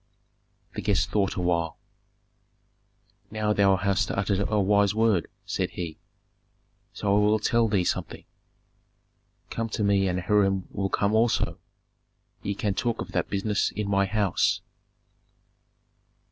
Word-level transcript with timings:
The 0.73 0.81
guest 0.81 1.11
thought 1.11 1.35
awhile. 1.35 1.77
"Now 3.29 3.53
thou 3.53 3.75
hast 3.75 4.09
uttered 4.09 4.43
a 4.51 4.59
wise 4.59 4.95
word," 4.95 5.27
said 5.45 5.69
he; 5.69 5.99
"so 6.91 7.15
I 7.15 7.19
will 7.19 7.37
tell 7.37 7.67
thee 7.67 7.83
something. 7.83 8.25
Come 9.51 9.69
to 9.69 9.83
me 9.83 10.07
and 10.07 10.19
Hiram 10.21 10.67
will 10.71 10.89
come 10.89 11.13
also; 11.13 11.59
ye 12.41 12.55
can 12.55 12.73
talk 12.73 12.99
of 12.99 13.11
that 13.11 13.29
business 13.29 13.69
in 13.69 13.87
my 13.87 14.07
house." 14.07 14.61